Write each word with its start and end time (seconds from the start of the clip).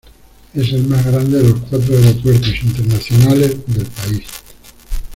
Es 0.55 0.69
el 0.73 0.87
más 0.87 1.05
grande 1.05 1.37
de 1.43 1.49
los 1.49 1.59
cuatro 1.69 1.95
aeropuertos 1.95 2.63
internacionales 2.63 3.55
del 3.67 3.85
país. 3.85 4.23